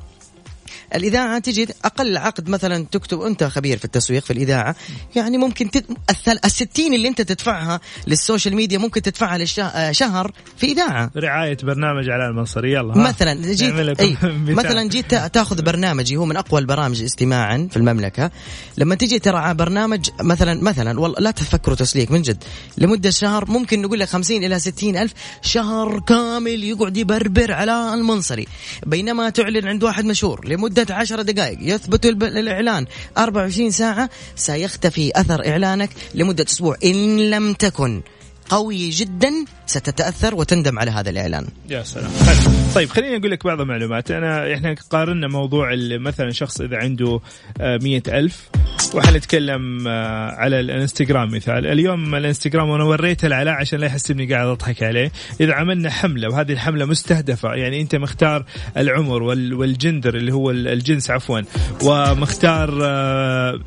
الإذاعة 0.95 1.39
تجي 1.39 1.67
أقل 1.85 2.17
عقد 2.17 2.49
مثلا 2.49 2.85
تكتب 2.91 3.21
أنت 3.21 3.43
خبير 3.43 3.77
في 3.77 3.85
التسويق 3.85 4.23
في 4.23 4.33
الإذاعة. 4.33 4.75
يعني 5.15 5.37
ممكن 5.37 5.71
تد... 5.71 5.85
الثل... 6.09 6.39
الستين 6.45 6.93
اللي 6.93 7.07
أنت 7.07 7.21
تدفعها 7.21 7.79
لل 8.07 8.19
social 8.19 8.55
media 8.55 8.77
ممكن 8.77 9.01
تدفعها 9.01 9.37
لشهر 9.37 10.31
في 10.57 10.71
إذاعة. 10.71 11.11
رعاية 11.17 11.57
برنامج 11.63 12.09
علاء 12.09 12.29
المنصري 12.29 12.71
يلا. 12.73 12.97
مثلا 12.97 13.33
جيت 13.53 13.99
أي. 13.99 14.17
مثلا 14.61 14.89
جيت 14.89 15.09
تا- 15.11 15.27
تاخذ 15.27 15.61
برنامجي 15.61 16.15
هو 16.17 16.25
من 16.25 16.37
أقوى 16.37 16.61
البرامج 16.61 17.03
استماعا 17.03 17.67
في 17.71 17.77
المملكة. 17.77 18.31
لما 18.77 18.95
تجي 18.95 19.19
ترى 19.19 19.53
برنامج 19.53 20.09
مثلا 20.21 20.63
مثلا 20.63 20.99
والله 20.99 21.19
لا 21.19 21.31
تفكروا 21.31 21.75
تسليك 21.75 22.11
من 22.11 22.21
جد. 22.21 22.43
لمدة 22.77 23.09
شهر 23.09 23.51
ممكن 23.51 23.81
نقول 23.81 23.99
لك 23.99 24.07
50 24.09 24.43
إلى 24.43 24.59
60 24.59 24.97
ألف 24.97 25.13
شهر 25.41 25.99
كامل 25.99 26.63
يقعد 26.63 26.97
يبربر 26.97 27.51
على 27.51 27.93
المنصري. 27.93 28.47
بينما 28.85 29.29
تعلن 29.29 29.67
عند 29.67 29.83
واحد 29.83 30.05
مشهور 30.05 30.47
لمدة 30.47 30.74
10 30.79 31.21
دقائق. 31.21 31.57
يثبت 31.61 32.05
الإعلان. 32.05 32.85
24 33.17 33.71
ساعة 33.71 34.09
سيختفي 34.35 35.11
أثر 35.15 35.47
إعلانك 35.47 35.89
لمدة 36.15 36.45
أسبوع. 36.49 36.77
إن 36.83 37.29
لم 37.29 37.53
تكن 37.53 38.01
قوي 38.49 38.89
جدا 38.89 39.31
ستتأثر 39.65 40.35
وتندم 40.35 40.79
على 40.79 40.91
هذا 40.91 41.09
الإعلان. 41.09 41.47
يا 41.69 41.83
سلام. 41.83 42.11
حلو. 42.25 42.53
طيب 42.75 42.89
خليني 42.89 43.17
أقول 43.17 43.31
لك 43.31 43.45
بعض 43.45 43.61
المعلومات. 43.61 44.11
أنا 44.11 44.53
إحنا 44.53 44.75
قارنا 44.89 45.27
موضوع 45.27 45.75
مثلا 45.99 46.31
شخص 46.31 46.61
إذا 46.61 46.77
عنده 46.77 47.19
آه، 47.61 47.79
مية 47.81 48.03
ألف 48.07 48.49
وحنتكلم 48.93 49.87
آه، 49.87 50.31
على 50.31 50.59
الانستغرام 50.59 51.31
مثال. 51.35 51.67
اليوم 51.67 52.15
الانستغرام 52.15 52.69
وأنا 52.69 52.83
وريته 52.83 53.27
لعلاء 53.27 53.53
عشان 53.53 53.79
لا 53.79 53.85
يحس 53.85 54.11
اني 54.11 54.33
قاعد 54.33 54.47
أضحك 54.47 54.83
عليه. 54.83 55.11
إذا 55.41 55.53
عملنا 55.53 55.89
حملة 55.89 56.29
وهذه 56.29 56.51
الحملة 56.51 56.85
مستهدفة. 56.85 57.53
يعني 57.53 57.81
أنت 57.81 57.95
مختار 57.95 58.45
العمر 58.77 59.23
وال- 59.23 59.53
والجندر 59.53 60.15
اللي 60.15 60.33
هو 60.33 60.51
ال- 60.51 60.67
الجنس 60.67 61.11
عفوا. 61.11 61.41
ومختار 61.83 62.79
آه، 62.83 63.59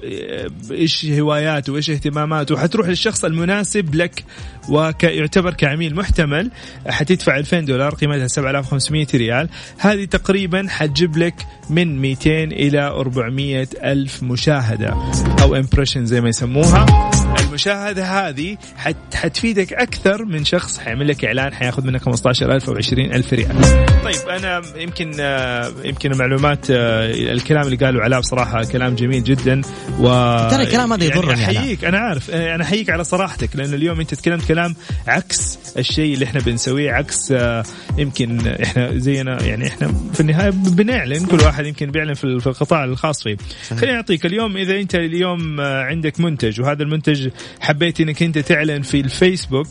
إيش 0.71 1.07
هواياته 1.07 1.73
وإيش 1.73 1.91
اهتماماته 1.91 2.55
وحتروح 2.55 2.89
للشخص 2.89 3.25
المناسب 3.25 3.95
لك. 3.95 4.25
ويعتبر 4.69 5.55
كعميل 5.55 5.95
محتمل 5.95 6.51
حتدفع 6.87 7.37
2000 7.37 7.61
دولار 7.61 7.95
قيمتها 7.95 8.27
7500 8.27 9.07
ريال. 9.15 9.49
هذه 9.79 10.05
تقريبا 10.05 10.67
حتجيب 10.69 11.17
لك 11.17 11.35
من 11.71 12.01
200 12.01 12.31
إلى 12.45 12.81
400 12.81 13.69
ألف 13.85 14.23
مشاهدة 14.23 14.95
أو 15.43 15.55
امبريشن 15.57 16.07
زي 16.07 16.21
ما 16.21 16.29
يسموها. 16.29 16.87
المشاهدة 17.49 18.05
هذه 18.05 18.57
حت 18.77 18.97
حتفيدك 19.15 19.73
أكثر 19.73 20.25
من 20.25 20.45
شخص 20.45 20.79
حيعمل 20.79 21.09
لك 21.09 21.25
إعلان 21.25 21.55
حياخذ 21.55 21.87
منك 21.87 22.03
15000 22.03 22.69
أو 22.69 22.77
20000 22.77 23.33
ريال 23.33 23.63
طيب 24.05 24.29
أنا 24.29 24.63
يمكن 24.77 25.11
يمكن 25.85 26.13
المعلومات 26.13 26.71
آه، 26.71 27.11
الكلام 27.11 27.67
اللي 27.67 27.77
قاله 27.77 28.03
علاء 28.03 28.21
بصراحة 28.21 28.65
كلام 28.65 28.95
جميل 28.95 29.25
جدا 29.25 29.61
و 30.01 30.05
ترى 30.51 30.63
الكلام 30.63 30.93
هذا 30.93 31.05
يضرني 31.05 31.41
يعني. 31.41 31.59
أحييك 31.59 31.85
أنا 31.85 31.99
عارف 31.99 32.31
آه، 32.31 32.55
أنا 32.55 32.65
أحييك 32.65 32.91
على 32.91 33.05
صراحتك 33.05 33.57
لأنه 33.57 33.75
اليوم 33.75 34.01
أنت 34.01 34.15
تكلمت 34.15 34.49
كلام 34.49 34.75
عكس 35.07 35.59
الشيء 35.79 36.15
اللي 36.15 36.25
إحنا 36.25 36.41
بنسويه 36.41 36.93
عكس 36.93 37.33
آه، 37.33 37.63
يمكن 37.99 38.47
إحنا 38.49 38.99
زينا 38.99 39.43
يعني 39.43 39.67
إحنا 39.67 39.95
في 40.13 40.21
النهاية 40.21 40.51
بنعلن 40.51 41.27
كل 41.27 41.37
واحد 41.41 41.67
يمكن 41.67 41.91
بيعلن 41.91 42.15
في 42.15 42.25
ال- 42.25 42.41
في 42.41 42.47
القطاع 42.47 42.85
الخاص 42.85 43.23
فيه. 43.23 43.37
خليني 43.77 43.97
أعطيك 43.97 44.27
اليوم 44.27 44.57
إذا 44.57 44.81
أنت 44.81 44.95
اليوم 44.95 45.61
آه، 45.61 45.83
عندك 45.83 46.21
منتج 46.21 46.61
وهذا 46.61 46.83
المنتج 46.83 47.29
حبيت 47.61 48.01
إنك 48.01 48.23
أنت 48.23 48.39
تعلن 48.39 48.83
في 48.83 49.01
الفيسبوك 49.01 49.67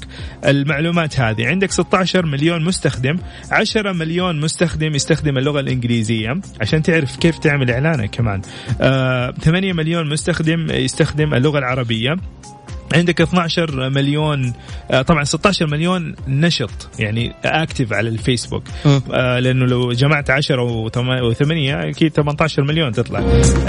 المعلومات 0.45 1.19
هذه. 1.19 1.47
عندك 1.47 1.71
16 1.71 2.25
مليون 2.25 2.63
مستخدم 2.63 3.17
10 3.51 3.91
مليون 3.91 4.39
مستخدم 4.39 4.95
يستخدم 4.95 5.37
اللغة 5.37 5.59
الإنجليزية 5.59 6.33
عشان 6.61 6.81
تعرف 6.83 7.17
كيف 7.17 7.37
تعمل 7.39 7.71
إعلانك 7.71 8.09
كمان. 8.09 8.41
آه 8.81 9.31
8 9.41 9.73
مليون 9.73 10.09
مستخدم 10.09 10.71
يستخدم 10.71 11.33
اللغة 11.33 11.59
العربية. 11.59 12.15
عندك 12.93 13.21
12 13.21 13.89
مليون 13.89 14.53
آه، 14.91 15.01
طبعا 15.01 15.23
16 15.23 15.67
مليون 15.67 16.15
نشط 16.27 16.89
يعني 16.99 17.33
اكتف 17.45 17.93
على 17.93 18.09
الفيسبوك. 18.09 18.63
آه 19.13 19.39
لأنه 19.39 19.65
لو 19.65 19.91
جمعت 19.91 20.29
10 20.29 20.89
و8 20.89 21.41
أكيد 21.41 22.11
18 22.13 22.63
مليون 22.63 22.91
تطلع. 22.91 23.19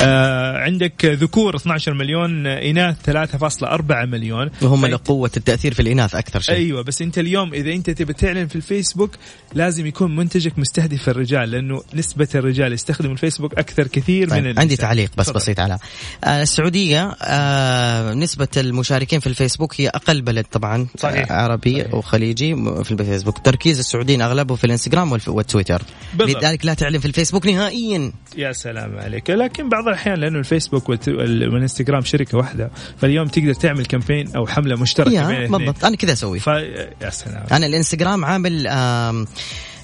آه 0.00 0.58
عندك 0.58 1.04
ذكور 1.04 1.56
12 1.56 1.94
مليون 1.94 2.46
إناث 2.46 2.96
3.4 3.10 3.92
مليون. 3.92 4.50
وهم 4.62 4.86
لقوة 4.86 5.30
التأثير 5.36 5.74
في 5.74 5.82
الإناث 5.82 6.14
أكثر 6.14 6.40
شيء. 6.40 6.54
أيوه 6.54 6.82
بس 6.82 7.02
أنت 7.02 7.18
اليوم 7.18 7.54
إذا 7.54 7.72
أنت 7.72 7.90
تبي 7.90 8.12
تعلن 8.12 8.46
في 8.46 8.56
الفيسبوك 8.56 9.10
لازم 9.54 9.86
يكون 9.86 10.16
منتجك 10.16 10.58
مستهدف 10.58 11.08
الرجال 11.08 11.50
لأنه 11.50 11.82
نسبة 11.94 12.28
الرجال 12.34 12.72
يستخدموا 12.72 13.12
الفيسبوك 13.12 13.58
أكثر 13.58 13.86
كثير 13.86 14.28
طيب 14.28 14.38
من 14.38 14.46
النساء. 14.46 14.60
عندي 14.62 14.76
تعليق 14.76 15.10
بس 15.16 15.30
بسيط 15.30 15.60
على 15.60 15.78
السعودية 16.26 17.16
آه 17.22 18.14
نسبة 18.14 18.48
المشاركين 18.56 19.07
في 19.08 19.26
الفيسبوك 19.26 19.80
هي 19.80 19.88
أقل 19.88 20.22
بلد 20.22 20.44
طبعا 20.52 20.86
صحيح. 20.98 21.32
آه 21.32 21.34
عربي 21.34 21.80
صحيح. 21.80 21.94
وخليجي 21.94 22.54
في 22.84 22.90
الفيسبوك. 22.90 23.38
تركيز 23.38 23.78
السعوديين 23.78 24.22
أغلبه 24.22 24.54
في 24.54 24.64
الإنستغرام 24.64 25.18
والتويتر. 25.26 25.82
بالضبط. 26.14 26.42
لذلك 26.44 26.66
لا 26.66 26.74
تعلن 26.74 26.98
في 26.98 27.06
الفيسبوك 27.06 27.46
نهائيا. 27.46 28.12
يا 28.36 28.52
سلام 28.52 28.98
عليك. 28.98 29.30
لكن 29.30 29.68
بعض 29.68 29.88
الأحيان 29.88 30.18
لأنه 30.18 30.38
الفيسبوك 30.38 30.88
والإنستغرام 30.88 32.02
شركة 32.02 32.38
واحدة 32.38 32.70
فاليوم 33.00 33.26
تقدر 33.26 33.54
تعمل 33.54 33.86
كامبين 33.86 34.36
أو 34.36 34.46
حملة 34.46 34.76
مشتركة 34.76 35.28
بين 35.28 35.50
بالضبط. 35.50 35.84
أنا 35.84 35.96
كذا 35.96 36.12
أسوي. 36.12 36.38
ف 36.38 36.46
يا 36.46 37.10
سلام. 37.10 37.46
أنا 37.52 37.66
الإنستغرام 37.66 38.24
عامل 38.24 38.66
آم، 38.66 39.26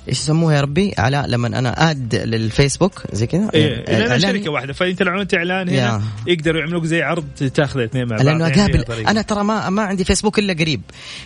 إيش 0.08 0.20
يسموها 0.20 0.54
يا 0.56 0.60
ربي؟ 0.60 0.94
علاء 0.98 1.26
لما 1.26 1.46
أنا 1.46 1.90
أد 1.90 2.14
للفيسبوك 2.14 3.02
زي 3.12 3.26
كذا. 3.26 3.50
إيه 3.54 3.84
لانها 3.84 4.18
إعلان- 4.18 4.22
شركة 4.22 4.50
واحدة 4.50 4.72
فانت 4.72 5.02
لو 5.02 5.12
عملت 5.12 5.34
إعلان 5.34 5.68
هنا 5.68 5.76
يا. 5.78 6.02
يقدروا 6.26 6.60
يعملوك 6.60 6.84
زي 6.84 7.02
عرض 7.02 7.24
تاخذ 7.54 7.80
اثنين 7.80 8.08
مع 8.08 8.16
بعض. 8.16 8.26
لأنه 8.26 8.48
يعني 8.48 8.60
أقابل. 8.82 9.06
أنا 9.06 9.22
ترى 9.22 9.44
ما 9.44 9.70
ما 9.70 9.82
عندي 9.82 10.04
فيسبوك 10.04 10.38
إلا 10.38 10.52
قريب. 10.52 10.80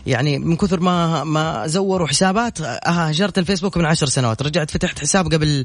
يعني 0.07 0.39
من 0.39 0.57
كثر 0.57 0.81
ما 0.81 1.25
ما 1.25 1.67
زوروا 1.67 2.07
حسابات 2.07 2.59
هاجرت 2.87 3.39
الفيسبوك 3.39 3.77
من 3.77 3.85
عشر 3.85 4.07
سنوات. 4.07 4.43
رجعت 4.43 4.71
فتحت 4.71 4.99
حساب 4.99 5.33
قبل 5.35 5.65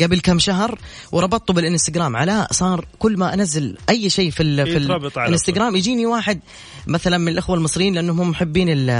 قبل 0.00 0.20
كم 0.20 0.38
شهر 0.38 0.78
وربطته 1.12 1.54
بالإنستغرام. 1.54 2.16
علاء 2.16 2.52
صار 2.52 2.84
كل 2.98 3.16
ما 3.16 3.34
أنزل 3.34 3.76
أي 3.90 4.10
شيء 4.10 4.30
في 4.30 4.42
ال 4.42 4.66
في 4.66 4.76
يتربط 4.76 5.18
على 5.18 5.28
الانستغرام 5.28 5.76
يجيني 5.76 6.06
واحد 6.06 6.40
مثلا 6.86 7.18
من 7.18 7.28
الأخوة 7.28 7.56
المصريين 7.56 7.94
لأنهم 7.94 8.20
هم 8.20 8.30
محبين 8.30 8.68
ال- 8.70 8.90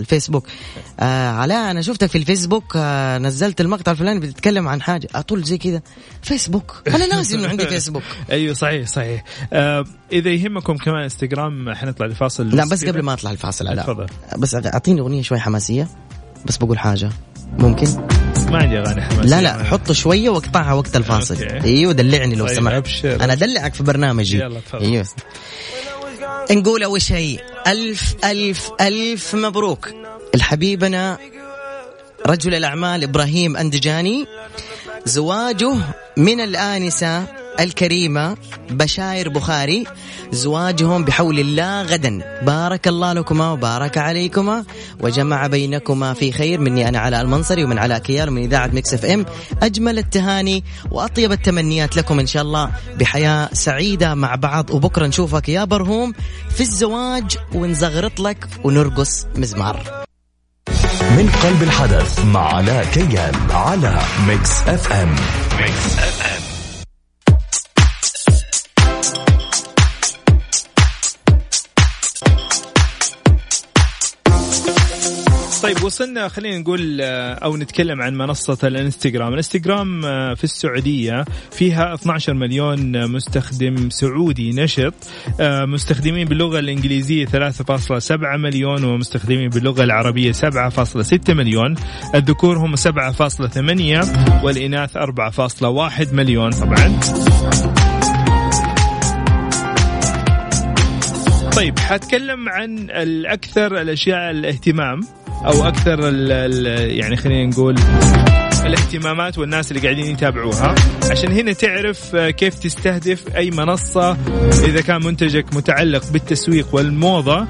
الفيسبوك. 0.00 0.46
آه 1.00 1.28
علاء 1.30 1.70
أنا 1.70 1.82
شفتك 1.82 2.06
في 2.10 2.18
الفيسبوك 2.18 2.76
آه 2.76 2.85
نزلت 3.18 3.60
المقطع 3.60 3.92
الفلاني 3.92 4.20
بتتكلم 4.20 4.68
عن 4.68 4.82
حاجة. 4.82 5.08
أطول 5.14 5.42
زي 5.42 5.58
كذا. 5.58 5.82
فيسبوك 6.22 6.82
أنا 6.88 7.06
ناسي 7.06 7.36
إنه 7.36 7.48
عندي 7.48 7.66
فيسبوك 7.66 8.02
أيوه 8.30 8.54
صحيح 8.54 8.86
صحيح. 8.86 9.24
آه 9.52 9.84
إذا 10.12 10.30
يهمكم 10.30 10.76
كمان 10.76 11.02
انستغرام 11.02 11.74
حنطلع 11.74 12.06
لفاصل 12.06 12.48
لا 12.48 12.64
بس 12.64 12.84
قبل 12.84 13.02
ما 13.02 13.12
أطلع 13.12 13.30
الفاصل 13.30 13.76
تفضل. 13.76 14.06
بس 14.38 14.54
أعطيني 14.54 15.00
أغنية 15.00 15.22
شوي 15.22 15.38
حماسية. 15.40 15.88
بس 16.44 16.56
بقول 16.56 16.78
حاجة. 16.78 17.10
ممكن؟ 17.58 17.86
ما 18.50 18.58
عندي 18.58 18.78
أغاني 18.78 19.02
حماسية. 19.02 19.30
لا 19.30 19.40
لا 19.40 19.64
حطه 19.64 19.94
شوية 19.94 20.30
واقطعها 20.30 20.72
وقت 20.72 20.96
الفاصل. 20.96 21.42
أيوه 21.44 21.92
دلعني 21.92 22.34
لو 22.34 22.46
طيب، 22.46 22.56
سمحت. 22.56 23.04
أنا 23.04 23.32
أدلعك 23.32 23.74
في 23.74 23.82
برنامجي. 23.82 24.38
يلا، 24.38 24.60
تفضل. 24.60 24.84
أيوه. 24.84 25.06
نقول 26.50 26.82
أول 26.82 27.02
شيء 27.02 27.40
ألف 27.66 28.14
ألف 28.24 28.70
ألف 28.80 29.34
مبروك. 29.34 29.88
لحبيبنا 30.34 31.18
رجل 32.26 32.54
الأعمال 32.54 33.02
إبراهيم 33.02 33.56
أندجاني 33.56 34.26
زواجه 35.04 35.74
من 36.16 36.40
الآنسة 36.40 37.24
الكريمة 37.60 38.36
بشاير 38.70 39.28
بخاري 39.28 39.84
زواجهم 40.32 41.04
بحول 41.04 41.38
الله 41.38 41.82
غدا. 41.82 42.40
بارك 42.42 42.88
الله 42.88 43.12
لكما 43.12 43.50
وبارك 43.50 43.98
عليكما 43.98 44.64
وجمع 45.00 45.46
بينكما 45.46 46.14
في 46.14 46.32
خير. 46.32 46.60
مني 46.60 46.88
أنا 46.88 46.98
علاء 46.98 47.22
المنصري 47.22 47.64
ومن 47.64 47.78
علاء 47.78 47.98
كيال 47.98 48.28
ومن 48.28 48.42
إذاعة 48.42 48.66
Mix 48.66 48.94
FM. 48.94 49.26
أجمل 49.62 49.98
التهاني 49.98 50.64
وأطيب 50.90 51.32
التمنيات 51.32 51.96
لكم 51.96 52.20
إن 52.20 52.26
شاء 52.26 52.42
الله 52.42 52.70
بحياة 52.98 53.48
سعيدة 53.52 54.14
مع 54.14 54.34
بعض. 54.34 54.70
وبكرة 54.70 55.06
نشوفك 55.06 55.48
يا 55.48 55.64
برهوم 55.64 56.12
في 56.50 56.60
الزواج 56.60 57.36
ونزغرط 57.54 58.20
لك 58.20 58.48
ونرقص 58.64 59.26
مزمار. 59.36 60.05
من 61.16 61.28
قلب 61.42 61.62
الحدث 61.62 62.24
مع 62.24 62.54
علاء 62.54 62.84
كيال 62.84 63.34
على 63.50 63.98
Mix 64.28 64.50
FM. 64.68 65.16
Mix 65.60 65.98
FM 65.98 66.42
طيب 75.62 75.84
وصلنا 75.84 76.28
خلينا 76.28 76.58
نقول 76.58 77.00
آه، 77.00 77.34
أو 77.34 77.56
نتكلم 77.56 78.02
عن 78.02 78.14
منصة 78.14 78.58
الإنستغرام، 78.64 79.32
الإنستغرام 79.32 80.04
آه، 80.04 80.34
في 80.34 80.44
السعودية 80.44 81.24
فيها 81.50 81.94
12 81.94 82.34
مليون 82.34 83.10
مستخدم 83.10 83.90
سعودي 83.90 84.50
نشط، 84.50 84.94
آه، 85.40 85.64
مستخدمين 85.64 86.28
باللغة 86.28 86.58
الإنجليزية 86.58 87.24
3.7 87.24 88.36
مليون 88.36 88.84
ومستخدمين 88.84 89.48
باللغة 89.48 89.84
العربية 89.84 90.32
7.6 90.32 91.34
مليون، 91.34 91.74
الذكور 92.14 92.58
هم 92.58 92.76
7.8 92.76 94.04
والإناث 94.42 94.96
4.1 94.96 96.12
مليون. 96.12 96.50
طبعا. 96.50 97.00
طيب 101.56 101.78
حتكلم 101.78 102.48
عن 102.48 102.90
الأكثر 102.90 103.80
الأشياء 103.80 104.30
الاهتمام. 104.30 105.00
أو 105.44 105.68
أكثر 105.68 106.08
ال 106.08 106.32
ال 106.32 106.90
يعني 106.98 107.16
خلينا 107.16 107.46
نقول 107.50 107.76
الاهتمامات 108.66 109.38
والناس 109.38 109.70
اللي 109.70 109.82
قاعدين 109.82 110.06
يتابعوها. 110.06 110.74
عشان 111.10 111.32
هنا 111.32 111.52
تعرف 111.52 112.14
آه، 112.14 112.30
كيف 112.30 112.54
تستهدف 112.54 113.36
أي 113.36 113.50
منصة 113.50 114.16
إذا 114.64 114.80
كان 114.80 115.04
منتجك 115.04 115.54
متعلق 115.54 116.02
بالتسويق 116.12 116.68
والموضة. 116.72 117.44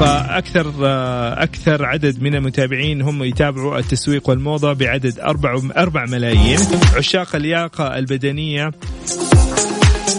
فأكثر 0.00 0.72
آه، 0.82 1.42
أكثر 1.42 1.84
عدد 1.84 2.22
من 2.22 2.34
المتابعين 2.34 3.02
هم 3.02 3.24
يتابعوا 3.24 3.78
التسويق 3.78 4.28
والموضة 4.28 4.72
بعدد 4.72 5.18
4 5.20 5.60
4 5.76 6.06
ملايين. 6.06 6.58
عشاق 6.96 7.36
اللياقه 7.36 7.98
البدنية. 7.98 8.70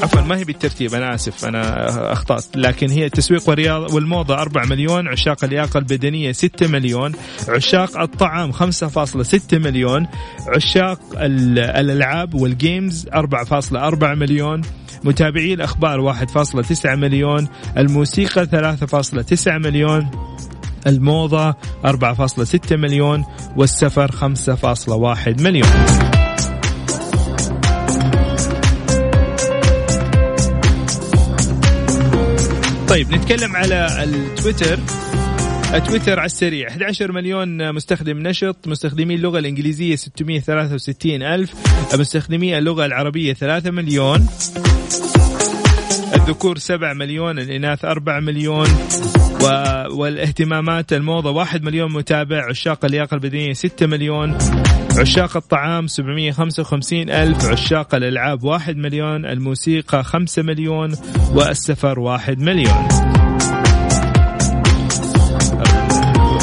عفوا 0.03 0.21
ما 0.21 0.37
هي 0.37 0.43
بالترتيب 0.43 0.93
أنا 0.93 1.15
آسف 1.15 1.45
أنا 1.45 2.11
أخطأت. 2.13 2.45
لكن 2.55 2.89
هي 2.89 3.05
التسويق 3.05 3.49
والرياض 3.49 3.93
والموضة 3.93 4.35
4 4.41 4.65
مليون 4.65 5.07
عشاق 5.07 5.43
اللياقه 5.43 5.77
البدنية 5.77 6.31
6 6.31 6.67
مليون 6.67 7.11
عشاق 7.49 7.99
الطعام 7.99 8.51
5.6 8.51 9.53
مليون 9.53 10.07
عشاق 10.55 10.99
ال- 11.15 11.59
الألعاب 11.59 12.33
والجيمز 12.33 13.07
4.4 13.13 14.03
مليون 14.15 14.61
متابعي 15.03 15.53
الأخبار 15.53 16.13
1.9 16.13 16.85
مليون 16.95 17.47
الموسيقى 17.77 18.45
3.9 18.45 19.47
مليون 19.47 20.11
الموضة 20.87 21.55
4.6 21.85 22.71
مليون 22.71 23.25
والسفر 23.57 24.11
5.1 24.11 25.41
مليون. 25.41 26.10
طيب 32.91 33.11
نتكلم 33.11 33.55
على 33.55 34.03
التويتر. 34.03 34.79
تويتر 35.85 36.19
على 36.19 36.25
السريع. 36.25 36.67
11 36.67 37.11
مليون 37.11 37.73
مستخدم 37.75 38.27
نشط 38.27 38.67
مستخدمي 38.67 39.15
اللغة 39.15 39.39
الإنجليزية 39.39 39.95
663 39.95 41.23
ألف 41.23 41.53
مستخدمي 41.93 42.57
اللغة 42.57 42.85
العربية 42.85 43.33
3 43.33 43.71
مليون. 43.71 44.27
الذكور 46.15 46.57
7 46.57 46.93
مليون 46.93 47.39
الإناث 47.39 47.85
4 47.85 48.19
مليون. 48.19 48.67
والاهتمامات 49.91 50.93
الموضة. 50.93 51.31
1 51.31 51.63
مليون 51.63 51.93
متابع. 51.93 52.49
عشاق 52.49 52.85
اللياقة 52.85 53.15
البدنية 53.15 53.53
6 53.53 53.85
مليون. 53.85 54.37
عشاق 54.97 55.37
الطعام 55.37 55.87
755 55.87 57.09
ألف. 57.09 57.45
عشاق 57.45 57.95
الألعاب 57.95 58.43
1 58.43 58.77
مليون. 58.77 59.25
الموسيقى 59.25 60.03
5 60.03 60.41
مليون. 60.41 60.95
والسفر 61.33 61.99
1 61.99 62.39
مليون. 62.39 62.87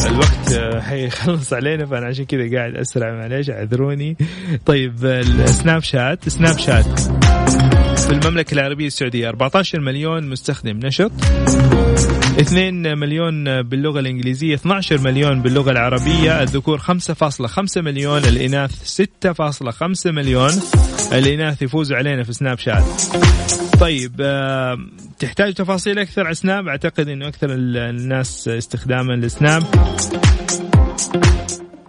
الوقت 0.07 0.53
آه، 0.53 0.81
حيخلص 0.81 1.53
علينا 1.53 1.87
فأنا 1.87 2.07
عشان 2.07 2.25
كذا 2.25 2.57
قاعد 2.57 2.75
أسرع 2.75 3.13
معليش 3.15 3.51
اعذروني. 3.51 4.17
طيب 4.67 5.05
السناب 5.05 5.83
شات. 5.83 6.29
سناب 6.29 6.59
شات. 6.59 7.01
في 8.09 8.15
المملكة 8.15 8.55
العربية 8.55 8.87
السعودية. 8.87 9.29
14 9.29 9.81
مليون 9.81 10.29
مستخدم 10.29 10.79
نشط 10.85 11.13
2 12.41 12.99
مليون 12.99 13.63
باللغة 13.63 14.01
الإنجليزية 14.01 14.55
12 14.55 15.01
مليون 15.01 15.43
باللغة 15.43 15.71
العربية. 15.71 16.43
الذكور 16.43 16.79
5.5 16.79 17.83
مليون 17.83 18.25
الإناث 18.25 19.01
6.5 19.03 20.11
مليون. 20.11 20.51
الإناث 21.13 21.63
يفوزوا 21.63 21.97
علينا 21.97 22.23
في 22.23 22.33
سناب 22.33 22.59
شات. 22.59 22.85
طيب 23.81 24.13
آه، 24.21 24.79
تحتاج 25.19 25.55
تفاصيل 25.55 25.99
أكثر 25.99 26.27
على 26.27 26.35
سناب؟ 26.35 26.69
أعتقد 26.69 27.09
إنه 27.09 27.29
أكثر 27.29 27.49
الناس 27.51 28.49
استخداما 28.49 29.13
لسناب. 29.13 29.63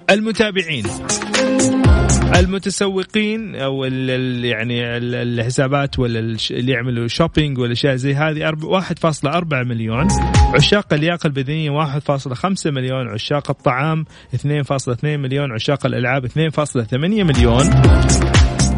المتابعين. 0.09 0.83
المتسوقين 2.35 3.55
أو 3.55 3.85
ال 3.85 4.45
يعني 4.45 4.97
الحسابات 4.97 5.99
ولا 5.99 6.19
اللي 6.51 6.71
يعملوا 6.71 7.07
شوبينج 7.07 7.57
ولا 7.57 7.71
أشياء 7.71 7.95
زي 7.95 8.15
هذه 8.15 8.51
1.4 8.63 9.63
مليون. 9.63 10.07
عشاق 10.55 10.93
اللياقه 10.93 11.27
البدنيه 11.27 11.69
1.5 11.71 12.71
مليون. 12.71 13.07
عشاق 13.07 13.49
الطعام 13.49 14.05
2.2 14.35 15.03
مليون. 15.03 15.51
عشاق 15.51 15.85
الألعاب 15.85 16.25
2.8 16.25 17.23
مليون. 17.23 17.69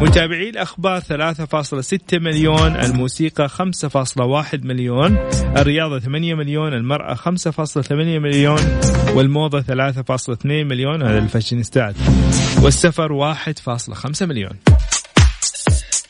متابعي 0.00 0.50
الأخبار 0.50 1.00
3.6 1.00 2.18
مليون. 2.18 2.76
الموسيقى 2.76 3.48
5.1 3.48 4.64
مليون. 4.64 5.16
الرياضة 5.56 5.98
8 5.98 6.34
مليون. 6.34 6.74
المرأة 6.74 7.14
5.8 7.14 8.18
مليون. 8.18 8.58
والموضة 9.14 9.62
3.2 9.62 10.46
مليون 10.46 11.02
هذا 11.02 11.18
الفاشينيستات 11.18 11.94
والسفر 12.62 13.34
1.5 13.34 14.22
مليون. 14.22 14.58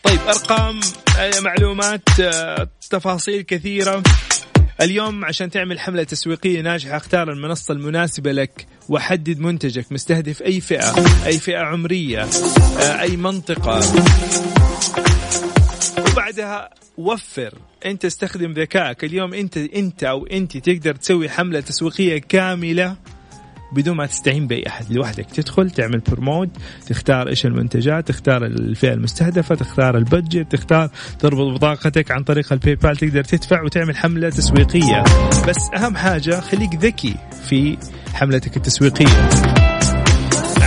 طيب 0.03 0.21
أرقام 0.29 0.81
آه، 1.19 1.41
معلومات 1.41 2.21
آه، 2.21 2.69
تفاصيل 2.91 3.43
كثيرة. 3.43 4.03
اليوم 4.81 5.25
عشان 5.25 5.51
تعمل 5.51 5.81
حملة 5.81 6.03
تسويقية 6.03 6.61
ناجحة 6.61 6.97
اختار 6.97 7.33
المنصة 7.33 7.75
المناسبة 7.75 8.33
لك 8.33 8.67
وحدد 8.89 9.39
منتجك 9.39 9.93
مستهدف 9.93 10.43
أي 10.43 10.61
فئة 10.61 10.95
أي 11.27 11.39
فئة 11.39 11.59
عمرية 11.59 12.23
آه، 12.81 13.01
أي 13.01 13.17
منطقة. 13.17 13.81
وبعدها 16.13 16.71
وفر. 16.97 17.55
أنت 17.87 18.05
استخدم 18.05 18.53
ذكائك. 18.53 19.05
اليوم 19.05 19.35
أنت 19.35 19.57
أنت 19.57 20.05
أو 20.05 20.27
انت 20.27 20.57
تقدر 20.57 20.95
تسوي 20.95 21.29
حملة 21.29 21.61
تسويقية 21.61 22.19
كاملة 22.19 22.97
بدون 23.73 23.97
ما 23.97 24.07
تستعين 24.07 24.47
بأي 24.47 24.67
أحد. 24.67 24.93
لوحدك 24.93 25.27
تدخل 25.27 25.71
تعمل 25.71 25.99
بروموت 25.99 26.49
تختار 26.87 27.29
إيش 27.29 27.47
المنتجات 27.47 28.09
تختار 28.09 28.45
الفئة 28.45 28.93
المستهدفة 28.93 29.55
تختار 29.55 29.97
البادجت 29.97 30.53
تختار 30.53 30.91
تربط 31.19 31.55
بطاقتك 31.55 32.11
عن 32.11 32.23
طريق 32.23 32.53
ال 32.53 32.75
PayPal 32.75 32.97
تقدر 32.97 33.25
تدفع 33.25 33.63
وتعمل 33.63 33.97
حملة 33.97 34.31
تسويقية. 34.31 35.05
بس 35.49 35.71
أهم 35.77 35.97
حاجة 35.97 36.41
خليك 36.41 36.75
ذكي 36.75 37.15
في 37.49 37.79
حملتك 38.15 38.57
التسويقية. 38.57 39.72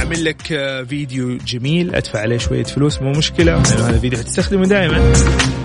أعمل 0.05 0.25
لك 0.25 0.41
فيديو 0.89 1.37
جميل 1.37 1.95
أدفع 1.95 2.19
عليه 2.19 2.37
شوية 2.37 2.63
فلوس 2.63 3.01
مو 3.01 3.11
مشكلة. 3.11 3.45
لأنه 3.45 3.87
هذا 3.87 3.95
الفيديو 3.95 4.19
حتستخدمه 4.19 4.65
دائما 4.65 5.13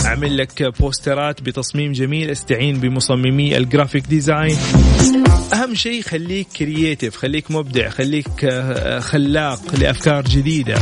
أعمل 0.05 0.37
لك 0.39 0.63
بوسترات 0.81 1.43
بتصميم 1.43 1.93
جميل 1.93 2.31
استعين 2.31 2.81
بمصممي 2.81 3.57
ال 3.57 3.63
graphic 3.63 4.07
design. 4.07 4.57
أهم 5.53 5.75
شيء 5.75 6.03
خليك 6.03 6.47
creative 6.59 7.17
خليك 7.17 7.51
مبدع 7.51 7.89
خليك 7.89 8.45
آه، 8.45 9.01
خلاق 9.01 9.61
لأفكار 9.75 10.25
جديدة. 10.25 10.75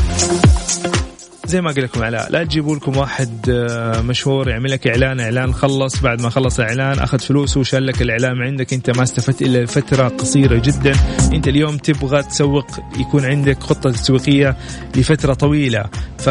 زي 1.49 1.61
ما 1.61 1.69
قلت 1.69 1.79
لكم 1.79 2.03
علاء 2.03 2.31
لا 2.33 2.45
تجيبوا 2.45 2.77
لكم 2.77 2.97
واحد 2.97 3.51
آه، 3.51 4.01
مشهور 4.01 4.49
يعمل 4.49 4.71
لك 4.71 4.87
إعلان 4.87 5.21
إعلان 5.21 5.55
خلص 5.55 6.01
بعد 6.01 6.21
ما 6.23 6.31
خلص 6.31 6.61
اعلان 6.61 6.99
أخذ 6.99 7.19
فلوسه 7.19 7.61
وشال 7.61 7.87
لك 7.87 8.03
الإعلان 8.03 8.43
عندك 8.43 8.73
أنت 8.73 8.97
ما 8.97 9.03
استفدت 9.03 9.43
إلا 9.43 9.67
فتره 9.67 10.09
قصيرة 10.09 10.63
جدا. 10.65 10.93
أنت 11.33 11.49
اليوم 11.49 11.77
تبغى 11.77 12.23
تسوق 12.23 12.67
يكون 12.99 13.25
عندك 13.25 13.61
خطة 13.63 13.91
تسويقية 13.91 14.57
لفترة 14.97 15.35
طويلة 15.35 15.85
ف 16.19 16.29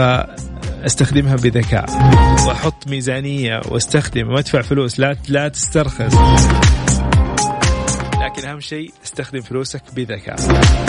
استخدمها 0.85 1.35
بذكاء. 1.35 1.85
واحط 2.47 2.87
ميزانية 2.87 3.61
واستخدم 3.69 4.27
وادفع 4.29 4.61
فلوس 4.61 4.99
لا 4.99 5.15
لا 5.29 5.47
تسترخص. 5.47 6.15
لكن 8.37 8.47
أهم 8.47 8.59
شيء 8.59 8.91
استخدم 9.05 9.41
فلوسك 9.41 9.81
بذكاء. 9.95 10.35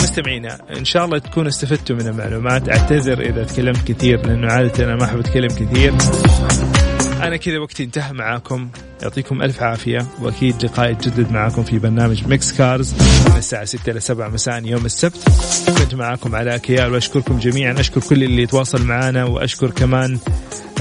مستمعينا 0.03 0.57
إن 0.77 0.85
شاء 0.85 1.05
الله 1.05 1.17
تكونوا 1.17 1.49
استفدتوا 1.49 1.95
من 1.95 2.07
المعلومات. 2.07 2.69
اعتذر 2.69 3.21
إذا 3.21 3.43
تكلمت 3.43 3.91
كثير 3.91 4.25
لأنه 4.27 4.51
عادة 4.53 4.83
أنا 4.83 4.95
ما 4.95 5.05
أحب 5.05 5.19
أتكلم 5.19 5.47
كثير. 5.47 5.93
أنا 7.21 7.37
كذا 7.37 7.57
وقتي 7.59 7.83
انتهى 7.83 8.13
معاكم. 8.13 8.69
يعطيكم 9.01 9.41
ألف 9.41 9.63
عافية 9.63 10.05
وأكيد 10.21 10.65
لقاء 10.65 10.91
يتجدد 10.91 11.31
معاكم 11.31 11.63
في 11.63 11.79
برنامج 11.79 12.27
Mix 12.27 12.53
Cars 12.53 12.93
من 13.29 13.37
الساعة 13.37 13.65
6 13.65 13.91
إلى 13.91 13.99
7 13.99 14.29
مساء 14.29 14.65
يوم 14.65 14.85
السبت. 14.85 15.29
كنت 15.67 15.95
معاكم 15.95 16.35
علاء 16.35 16.57
كيال 16.57 16.93
وأشكركم 16.93 17.39
جميعا. 17.39 17.79
أشكر 17.79 18.01
كل 18.01 18.23
اللي 18.23 18.43
يتواصل 18.43 18.85
معنا 18.85 19.25
وأشكر 19.25 19.71
كمان 19.71 20.19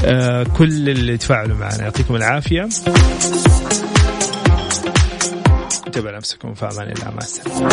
آه 0.04 0.42
كل 0.42 0.88
اللي 0.88 1.16
تفاعلوا 1.16 1.56
معنا. 1.56 1.82
يعطيكم 1.82 2.16
العافية. 2.16 2.68
انتبهوا 5.98 6.16
نفسكم 6.16 6.54
في 6.54 6.64
أمان 6.64 6.92
الله 6.92 7.10
مع 7.10 7.18
السلامة. 7.18 7.68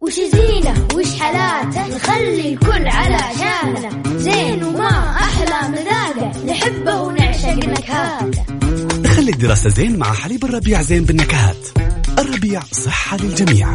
وش 0.00 0.14
زينة 0.14 0.88
وش 0.94 1.20
حلاته 1.20 1.96
نخلي 1.96 2.52
الكل 2.52 2.88
على 2.88 3.18
شانة. 3.38 4.02
زين 4.18 4.64
وما 4.64 5.10
أحلى 5.10 5.68
مذاقة. 5.68 6.44
نحبه 6.46 7.00
ونعشق 7.00 7.48
نكهاته 7.48 8.44
خلي 9.16 9.30
الدراسة 9.30 9.70
زين 9.70 9.98
مع 9.98 10.12
حليب 10.12 10.44
الربيع 10.44 10.82
زين 10.82 11.04
بالنكهات. 11.04 11.68
الربيع 12.18 12.62
صحة 12.72 13.16
للجميع. 13.16 13.74